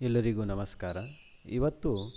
[0.00, 0.96] ಎಲ್ಲರಿಗೂ ನಮಸ್ಕಾರ.
[1.48, 2.12] ಇವತ್ತು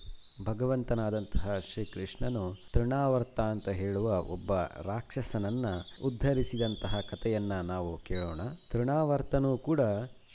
[0.45, 8.39] ಭಗವಂತನಾದಂತಹ ಶ್ರೀಕೃಷ್ಣನು ತೃಣಾವರ್ತ ಅಂತ ಹೇಳುವ ಒಬ್ಬ ರಾಕ್ಷಸನನ್ನು ಉದ್ಧರಿಸಿದಂತಹ ಕಥೆಯನ್ನು ನಾವು ಕೇಳೋಣ.
[8.71, 9.79] ತೃಣಾವರ್ತನೂ ಕೂಡ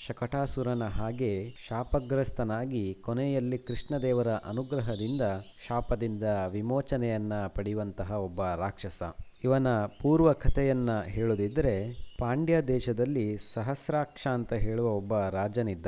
[0.07, 5.21] ಶಕಟಾಸುರನ ಹಾಗೆ ಶಾಪಗ್ರಸ್ತನಾಗಿ ಕೊನೆಯಲ್ಲಿ ಕೃಷ್ಣದೇವರ ಅನುಗ್ರಹದಿಂದ
[5.69, 9.03] ಶಾಪದಿಂದ ವಿಮೋಚನೆಯನ್ನು ಪಡೆಯುವಂತಹ ಒಬ್ಬ ರಾಕ್ಷಸ.
[9.45, 15.87] ಇವನ ಪೂರ್ವ ಕಥೆಯನ್ನು ಹೇಳುದಿದ್ರೆ, ಪಾಂಡ್ಯ ದೇಶದಲ್ಲಿ ಸಹಸ್ರಾಕ್ಷ ಅಂತ ಹೇಳುವ ಒಬ್ಬ ರಾಜನಿದ್ದ.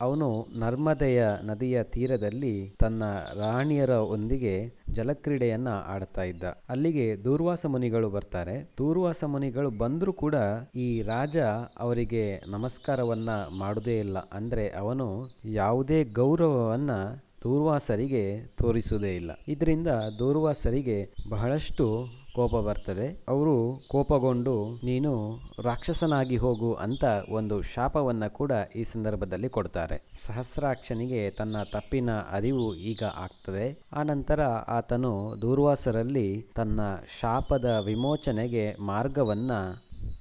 [0.00, 3.02] ಅವನು ನರ್ಮದೆಯ ನದಿಯ ತೀರದಲ್ಲಿ ತನ್ನ
[3.40, 6.42] ರಾಣಿಯರ ಒಂದಿಗೆ ಜಲಕ್ರೀಡೆಯನ್ನ ಆಡ್ತಾ ಇದ್ದ.
[6.68, 8.70] ಅಲ್ಲಿಗೆ ದೂರ್ವಾಸ ಮುನಿಗಳು ಬರ್ತಾರೆ.
[8.78, 10.34] ದೂರ್ವಾಸ ಮುನಿಗಳು ಬಂದರೂ ಕೂಡ
[10.76, 11.36] ಈ ರಾಜ
[11.78, 14.18] ಅವರಿಗೆ ನಮಸ್ಕಾರವನ್ನ ಮಾಡುವುದೇ ಇಲ್ಲ.
[14.32, 16.90] ಅಂದ್ರೆ ಅವನು ಯಾವುದೇ ಗೌರವವನ್ನ
[17.46, 19.30] ದೂರ್ವಾಸರಿಗೆ ತೋರಿಸುವುದೇ ಇಲ್ಲ.
[19.48, 19.86] ಇದರಿಂದ
[20.18, 23.24] ದೂರ್ವಾಸರಿಗೆ ಬಹಳಷ್ಟು ಕೋಪ ಬರ್ತದೆ.
[23.28, 29.96] ಅವರು ಕೋಪಗೊಂಡು, ನೀನು ರಾಕ್ಷಸನಾಗಿ ಹೋಗು ಅಂತ ಒಂದು ಶಾಪವನ್ನ ಕೂಡ ಈ ಸಂದರ್ಭದಲ್ಲಿ ಕೊಡ್ತಾರೆ.
[30.26, 33.88] ಸಹಸ್ರಾಕ್ಷನಿಗೆ ತನ್ನ ತಪ್ಪಿನ ಅರಿವು ಈಗ ಆಗ್ತದೆ.
[33.96, 36.80] ಆನಂತರ ಆತನು ದೂರ್ವಾಸರಲ್ಲಿ ತನ್ನ
[37.20, 39.50] ಶಾಪದ ವಿಮೋಚನೆಗೆ ಮಾರ್ಗವನ್ನ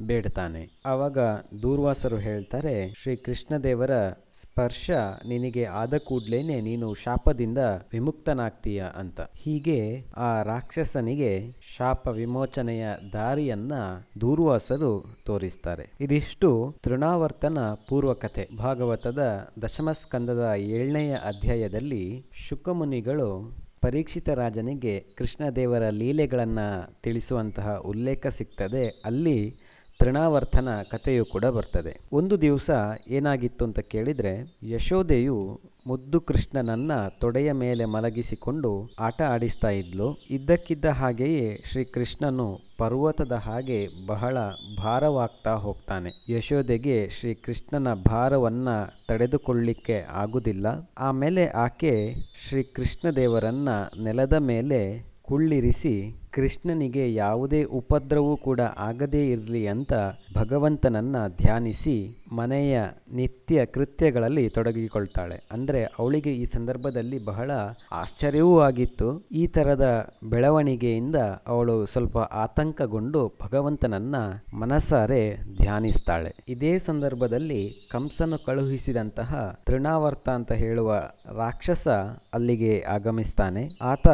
[0.02, 0.82] ಬೇಡ್ತಾನೆ.
[0.86, 1.18] ಆವಾಗ
[1.62, 4.92] ದೂರ್ವಾಸರು ಹೇಳ್ತಾರೆ, ಶ್ರೀ ಕೃಷ್ಣದೇವರ ಸ್ಪರ್ಶ
[5.28, 7.58] ನಿನಗೆ ಆದ ಕೂಡ್ಲೇನೆ ನೀನು ಶಾಪದಿಂದ
[7.92, 9.22] ವಿಮುಕ್ತನಾಗ್ತೀಯ ಅಂತ.
[9.22, 13.74] ಹೀಗೆ ಆ ರಾಕ್ಷಸನಿಗೆ ಶಾಪ ವಿಮೋಚನೆಯ ದಾರಿಯನ್ನ
[14.22, 15.92] ದೂರ್ವಾಸರು ತೋರಿಸ್ತಾರೆ.
[16.02, 18.48] ಇದಿಷ್ಟು ತೃಣಾವರ್ತನ ಪೂರ್ವಕಥೆ.
[18.58, 29.02] ಭಾಗವತದ ದಶಮಸ್ಕಂದದ ಏಳನೆಯ ಅಧ್ಯಾಯದಲ್ಲಿ ಶುಕಮುನಿಗಳು ಪರೀಕ್ಷಿತ ರಾಜನಿಗೆ ಕೃಷ್ಣದೇವರ ಲೀಲೆಗಳನ್ನು ತಿಳಿಸುವಂತಹ ಉಲ್ಲೇಖ ಸಿಗ್ತದೆ.
[29.06, 29.54] ಅಲ್ಲಿ
[30.00, 31.96] ತೃಣಾವರ್ತನ ಕಥೆಯು ಕೂಡ ಬರ್ತದೆ.
[32.14, 32.70] ಒಂದು ದಿವಸ
[33.10, 40.18] ಏನಾಗಿತ್ತು ಅಂತ ಕೇಳಿದರೆ ಯಶೋದೆಯು ಮುದ್ದು ಕೃಷ್ಣನನ್ನ ತೊಡೆಯ ಮೇಲೆ ಮಲಗಿಸಿಕೊಂಡು ಆಟ ಆಡಿಸ್ತಾ ಇದ್ಲು.
[40.30, 44.38] ಇದ್ದಕ್ಕಿದ್ದ ಹಾಗೆಯೇ ಶ್ರೀ ಕೃಷ್ಣನು ಪರ್ವತದ ಹಾಗೆ ಬಹಳ
[44.78, 46.12] ಭಾರವಾಗ್ತಾ ಹೋಗ್ತಾನೆ.
[46.30, 48.68] ಯಶೋದೆಗೆ ಶ್ರೀ ಕೃಷ್ಣನ ಭಾರವನ್ನ
[49.08, 52.14] ತಡೆದುಕೊಳ್ಳಿಕ್ಕೆ ಆಗುವುದಿಲ್ಲ ಆಮೇಲೆ ಆಕೆ
[52.48, 53.70] ಶ್ರೀ ಕೃಷ್ಣದೇವರನ್ನ
[54.04, 59.94] ನೆಲದ ಮೇಲೆ ಕುಳ್ಳಿರಿಸಿ ಕೃಷ್ಣನಿಗೆ ಯಾವುದೇ ಉಪದ್ರವೂ ಕೂಡ ಆಗದೇ ಇರಲಿ ಅಂತ
[60.38, 61.96] ಭಗವಂತನನ್ನ ಧ್ಯಾನಿಸಿ
[62.34, 62.76] ಮನೆಯ
[63.14, 65.38] ನಿತ್ಯ ಕೃತ್ಯಗಳಲ್ಲಿ ತೊಡಗಿಕೊಳ್ತಾಳೆ.
[65.52, 67.52] ಅಂದರೆ ಅವಳಿಗೆ ಈ ಸಂದರ್ಭದಲ್ಲಿ ಬಹಳ
[67.92, 69.08] ಆಶ್ಚರ್ಯವೂ ಆಗಿತ್ತು.
[69.32, 69.86] ಈ ಥರದ
[70.30, 71.16] ಬೆಳವಣಿಗೆಯಿಂದ
[71.48, 74.16] ಅವಳು ಸ್ವಲ್ಪ ಆತಂಕಗೊಂಡು ಭಗವಂತನನ್ನ
[74.54, 75.22] ಮನಸಾರೆ
[75.62, 76.32] ಧ್ಯಾನಿಸ್ತಾಳೆ.
[76.50, 79.32] ಇದೇ ಸಂದರ್ಭದಲ್ಲಿ ಕಂಸನು ಕಳುಹಿಸಿದಂತಹ
[79.66, 80.92] ತೃಣಾವರ್ತ ಅಂತ ಹೇಳುವ
[81.38, 81.88] ರಾಕ್ಷಸ
[82.34, 83.64] ಅಲ್ಲಿಗೆ ಆಗಮಿಸ್ತಾನೆ.
[83.82, 84.08] ಆತ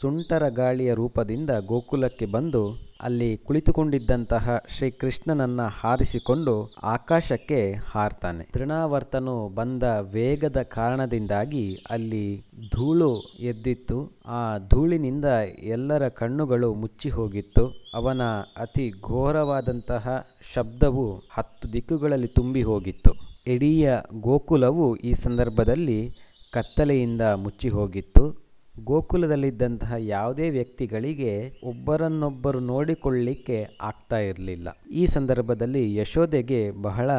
[0.00, 8.44] ಸುಂಟರ ಗಾಳಿಯ ರೂಪದಿಂದ ಗೋಕುಲಕ್ಕೆ ಬಂದು ಅಲ್ಲಿ ಕುಳಿತುಕೊಂಡಿದ್ದಂತಹ ಶ್ರೀಕೃಷ್ಣನನ್ನ ಹಾರಿಸಿಕೊಂಡು ಆಕಾಶಕ್ಕೆ ಹಾರ್ತಾನೆ.
[8.44, 9.82] ತೃಣಾವರ್ತನು ಬಂದ
[10.12, 12.36] ವೇಗದ ಕಾರಣದಿಂದಾಗಿ ಅಲ್ಲಿ
[12.74, 14.10] ಧೂಳು ಎದ್ದಿತ್ತು.
[14.26, 15.24] ಆ ಧೂಳಿನಿಂದ
[15.62, 17.66] ಎಲ್ಲರ ಕಣ್ಣುಗಳು ಮುಚ್ಚಿ ಹೋಗಿತ್ತು.
[17.94, 18.22] ಅವನ
[18.56, 23.12] ಅತಿ ಘೋರವಾದಂತಹ ಶಬ್ದವು ಹತ್ತು ದಿಕ್ಕುಗಳಲ್ಲಿ ತುಂಬಿ ಹೋಗಿತ್ತು.
[23.46, 23.84] ಇಡೀ
[24.20, 26.08] ಗೋಕುಲವು ಈ ಸಂದರ್ಭದಲ್ಲಿ
[26.52, 28.45] ಕತ್ತಲೆಯಿಂದ ಮುಚ್ಚಿ ಹೋಗಿತ್ತು.
[28.84, 34.68] ಗೋಕುಲದಲ್ಲಿದ್ದಂತಹ ಯಾವುದೇ ವ್ಯಕ್ತಿಗಳಿಗೆ ಒಬ್ಬರನ್ನೊಬ್ಬರು ನೋಡಿಕೊಳ್ಳಿಕ್ಕೆ ಆಗ್ತಾ ಇರಲಿಲ್ಲ.
[34.92, 37.10] ಈ ಸಂದರ್ಭದಲ್ಲಿ ಯಶೋದೆಗೆ ಬಹಳ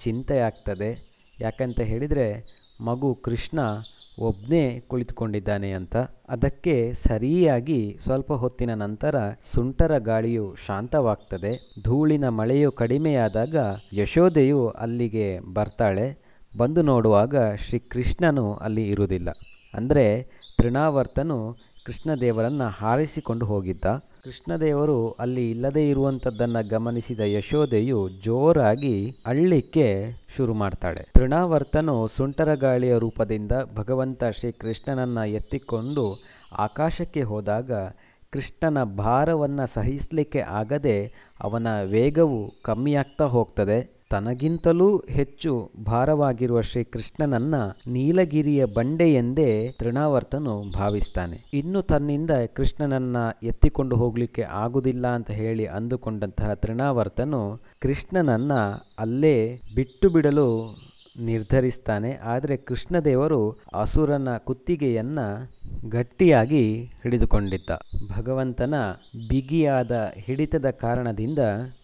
[0.00, 1.16] ಚಿಂತೆ ಆಗ್ತದೆ.
[1.40, 2.38] ಯಾಕಂತ ಹೇಳಿದರೆ,
[2.80, 3.58] ಮಗು ಕೃಷ್ಣ
[4.18, 5.96] ಒಬ್ಬನೇ ಕುಳಿತುಕೊಂಡಿದ್ದಾನೆ ಅಂತ.
[6.28, 9.16] ಅದಕ್ಕೆ ಸರಿಯಾಗಿ ಸ್ವಲ್ಪ ಹೊತ್ತಿನ ನಂತರ
[9.54, 11.74] ಸುಂಟರ ಗಾಳಿಯು ಶಾಂತವಾಗ್ತದೆ.
[11.84, 13.56] ಧೂಳಿನ ಮಳೆಯು ಕಡಿಮೆಯಾದಾಗ
[13.94, 16.26] ಯಶೋದೆಯು ಅಲ್ಲಿಗೆ ಬರ್ತಾಳೆ.
[16.58, 19.28] ಬಂದು ನೋಡುವಾಗ ಶ್ರೀ ಕೃಷ್ಣನು ಅಲ್ಲಿ ಇರುವುದಿಲ್ಲ.
[19.74, 21.56] ಅಂದರೆ ತೃಣಾವರ್ತನು
[21.86, 23.84] ಕೃಷ್ಣದೇವರನ್ನು ಹಾರಿಸಿಕೊಂಡು ಹೋಗಿದ್ದ.
[24.24, 31.08] ಕೃಷ್ಣದೇವರು ಅಲ್ಲಿ ಇಲ್ಲದೇ ಇರುವಂಥದ್ದನ್ನು ಗಮನಿಸಿದ ಯಶೋದೆಯು ಜೋರಾಗಿ ಅಳ್ಳಿಕ್ಕೆ ಶುರು ಮಾಡ್ತಾಳೆ.
[31.14, 36.24] ತೃಣಾವರ್ತನು ಸುಂಟರಗಾಳಿಯ ರೂಪದಿಂದ ಭಗವಂತ ಶ್ರೀ ಕೃಷ್ಣನನ್ನು ಎತ್ತಿಕೊಂಡು
[36.58, 37.72] ಆಕಾಶಕ್ಕೆ ಹೋದಾಗ
[38.32, 43.95] ಕೃಷ್ಣನ ಭಾರವನ್ನು ಸಹಿಸಲಿಕ್ಕೆ ಆಗದೆ ಅವನ ವೇಗವು ಕಮ್ಮಿಯಾಗ್ತಾ ಹೋಗ್ತದೆ.
[44.10, 47.54] ತನಗಿಂತಲೂ ಹೆಚ್ಚು ಭಾರವಾಗಿರುವ ಶ್ರೀಕೃಷ್ಣನನ್ನ
[47.86, 51.50] ನೀಲಗಿರಿಯ ಬಂಡೆ ಎಂದೇ ತೃಣಾವರ್ತನು ಭಾವಿಸ್ತಾನೆ.
[51.54, 58.52] ಇನ್ನು ತನ್ನಿಂದ ಕೃಷ್ಣನನ್ನ ಎತ್ತಿಕೊಂಡು ಹೋಗಲಿಕ್ಕೆ ಆಗುವುದಿಲ್ಲ ಅಂತ ಹೇಳಿ ಅಂದುಕೊಂಡಂತಹ ತೃಣಾವರ್ತನು ಕೃಷ್ಣನನ್ನ
[58.98, 60.48] ಅಲ್ಲೇ ಬಿಟ್ಟು ಬಿಡಲು
[61.20, 62.18] ನಿರ್ಧರಿಸ್ತಾನೆ.
[62.24, 65.18] ಆದರೆ ಕೃಷ್ಣದೇವರು ಅಸುರನ ಕುತ್ತಿಗೆಯನ್ನ
[65.90, 67.70] ಗಟ್ಟಿಯಾಗಿ ಹಿಡಿದುಕೊಂಡಿದ್ದ.
[68.16, 68.74] ಭಗವಂತನ
[69.28, 71.38] ಬಿಗಿಯಾದ ಹಿಡಿತದ ಕಾರಣದಿಂದ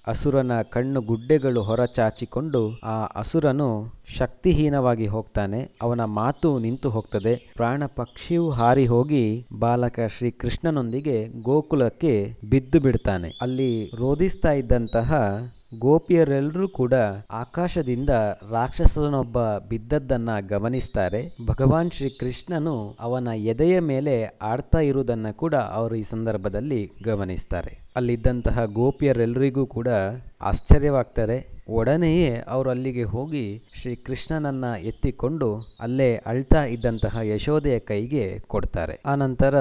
[0.06, 5.70] ಅಸುರನ ಕಣ್ಣು ಗುಡ್ಡೆಗಳು ಹೊರಚಾಚಿಕೊಂಡು ಆ ಅಸುರನು ಶಕ್ತಿಹೀನವಾಗಿ ಹೋಗ್ತಾನೆ.
[5.82, 7.52] ಅವನ ಮಾತು ನಿಂತು ಹೋಗ್ತದೆ.
[7.56, 13.30] ಪ್ರಾಣ ಪಕ್ಷಿಯು ಹಾರಿ ಹೋಗಿ ಬಾಲಕ ಶ್ರೀ ಕೃಷ್ಣನೊಂದಿಗೆ ಗೋಕುಲಕ್ಕೆ ಬಿದ್ದು ಬಿಡ್ತಾನೆ.
[13.42, 15.38] ಅಲ್ಲಿ ರೋಧಿಸ್ತಾ ಇದ್ದಂತಹ
[15.78, 16.94] ಗೋಪಿಯರೆಲ್ಲರೂ ಕೂಡ
[17.30, 18.10] ಆಕಾಶದಿಂದ
[18.50, 19.38] ರಾಕ್ಷಸನೊಬ್ಬ
[19.68, 21.36] ಬಿದ್ದದ್ದನ್ನ ಗಮನಿಸ್ತಾರೆ.
[21.46, 27.78] ಭಗವಾನ್ ಶ್ರೀ ಕೃಷ್ಣನು ಅವನ ಎದೆಯ ಮೇಲೆ ಆಡ್ತಾ ಇರುವುದನ್ನ ಕೂಡ ಅವರು ಈ ಸಂದರ್ಭದಲ್ಲಿ ಗಮನಿಸ್ತಾರೆ.
[27.96, 29.88] ಅಲ್ಲಿದ್ದಂತಹ ಗೋಪಿಯರೆಲ್ಲರಿಗೂ ಕೂಡ
[30.42, 31.62] ಆಶ್ಚರ್ಯವಾಗ್ತಾರೆ.
[31.70, 39.00] ಒಡನೆಯೇ ಅವರು ಅಲ್ಲಿಗೆ ಹೋಗಿ ಶ್ರೀ ಕೃಷ್ಣನನ್ನ ಎತ್ತಿಕೊಂಡು ಅಲ್ಲೇ ಅಳ್ತಾ ಇದ್ದಂತಹ ಯಶೋದೆಯ ಕೈಗೆ ಕೊಡ್ತಾರೆ.
[39.06, 39.54] ಆನಂತರ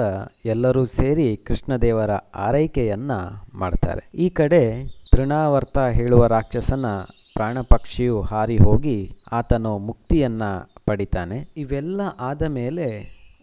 [0.44, 3.12] ಎಲ್ಲರೂ ಸೇರಿ ಕೃಷ್ಣದೇವರ ಆರೈಕೆಯನ್ನ
[3.54, 4.10] ಮಾಡ್ತಾರೆ.
[4.14, 6.86] ಈ ಕಡೆ ತೃಣಾವರ್ತ ಹೇಳುವ ರಾಕ್ಷಸನ
[7.34, 10.42] ಪ್ರಾಣಪಕ್ಷಿಯು ಹಾರಿ ಹೋಗಿ ಆತನು ಮುಕ್ತಿಯನ್ನ
[10.86, 11.48] ಪಡಿತಾನೆ.
[11.56, 12.86] ಇವೆಲ್ಲ ಆದ ಮೇಲೆ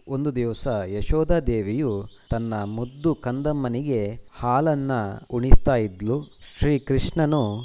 [0.08, 6.22] ಒಂದು ದಿವಸ ಯಶೋಧಾ ದೇವಿಯು ತನ್ನ ಮುದ್ದು ಕಂದಮ್ಮನಿಗೆ ಹಾಲನ್ನು ಉಣಿಸ್ತಾ ಇದ್ಲು.
[6.58, 7.62] ಶ್ರೀಕೃಷ್ಣನು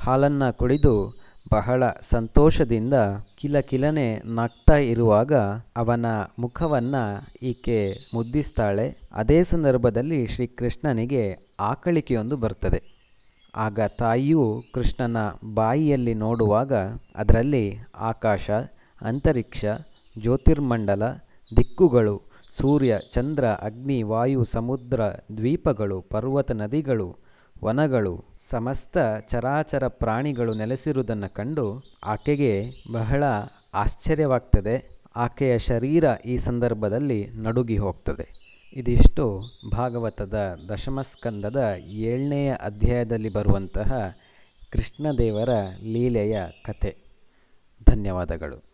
[0.00, 2.94] ಹಾಲನ್ನು ಕುಡಿದು ಬಹಳ ಸಂತೋಷದಿಂದ
[3.36, 5.32] ಕಿಲ ಕಿಲನೆ ನಗ್ತಾ ಇರುವಾಗ
[5.76, 6.06] ಅವನ
[6.38, 7.04] ಮುಖವನ್ನು
[7.42, 8.96] ಈಕೆ ಮುದ್ದಿಸ್ತಾಳೆ.
[9.12, 12.93] ಅದೇ ಸಂದರ್ಭದಲ್ಲಿ ಶ್ರೀಕೃಷ್ಣನಿಗೆ ಆಕಳಿಕೆಯೊಂದು ಬರ್ತದೆ.
[13.56, 15.16] ಆಗ ತಾಯಿಯು ಕೃಷ್ಣನ
[15.54, 16.72] ಬಾಯಿಯಲ್ಲಿ ನೋಡುವಾಗ
[17.16, 18.50] ಅದರಲ್ಲಿ ಆಕಾಶ,
[19.02, 19.64] ಅಂತರಿಕ್ಷ,
[20.18, 21.02] ಜ್ಯೋತಿರ್ಮಂಡಲ,
[21.56, 22.20] ದಿಕ್ಕುಗಳು,
[22.56, 25.00] ಸೂರ್ಯ, ಚಂದ್ರ, ಅಗ್ನಿ, ವಾಯು, ಸಮುದ್ರ,
[25.36, 27.16] ದ್ವೀಪಗಳು, ಪರ್ವತ ನದಿಗಳು,
[27.64, 28.98] ವನಗಳು, ಸಮಸ್ತ
[29.28, 33.24] ಚರಾಚರ ಪ್ರಾಣಿಗಳು ನೆಲೆಸಿರುವುದನ್ನು ಕಂಡು ಆಕೆಗೆ ಬಹಳ
[33.74, 35.04] ಆಶ್ಚರ್ಯವಾಗ್ತದೆ.
[35.16, 38.53] ಆಕೆಯ ಶರೀರ ಈ ಸಂದರ್ಭದಲ್ಲಿ ನಡುಗಿ ಹೋಗ್ತದೆ.
[38.76, 44.16] ಇದಿಷ್ಟು ಭಾಗವತದ ದಶಮಸ್ಕಂದದ ಏಳನೆಯ ಅಧ್ಯಾಯದಲ್ಲಿ ಬರುವಂತಹ
[44.72, 45.48] ಕೃಷ್ಣದೇವರ
[45.84, 46.96] ಲೀಲೆಯ ಕಥೆ.
[47.90, 48.73] ಧನ್ಯವಾದಗಳು.